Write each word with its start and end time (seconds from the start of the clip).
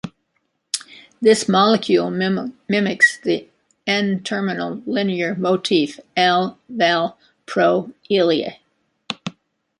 This 1.21 1.47
molecule 1.47 2.09
mimics 2.09 3.19
the 3.21 3.47
N-terminal 3.85 4.81
linear 4.87 5.35
motif 5.35 5.99
Ala-Val-Pro-Ile. 6.17 8.53